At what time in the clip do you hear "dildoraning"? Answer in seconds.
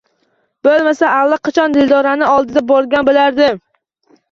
1.77-2.33